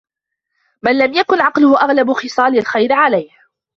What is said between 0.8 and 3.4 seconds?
مَنْ لَمْ يَكُنْ عَقْلُهُ أَغْلَبَ خِصَالِ الْخَيْرِ عَلَيْهِ